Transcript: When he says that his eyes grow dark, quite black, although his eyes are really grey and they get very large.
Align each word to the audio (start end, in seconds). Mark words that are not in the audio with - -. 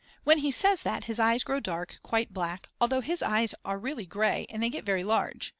When 0.23 0.39
he 0.39 0.49
says 0.49 0.81
that 0.81 1.03
his 1.03 1.19
eyes 1.19 1.43
grow 1.43 1.59
dark, 1.59 1.99
quite 2.01 2.33
black, 2.33 2.69
although 2.81 3.01
his 3.01 3.21
eyes 3.21 3.53
are 3.63 3.77
really 3.77 4.07
grey 4.07 4.47
and 4.49 4.63
they 4.63 4.69
get 4.71 4.83
very 4.83 5.03
large. 5.03 5.49